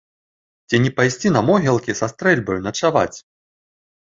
[0.69, 3.17] Ці не пайсці на могілкі са стрэльбаю начаваць?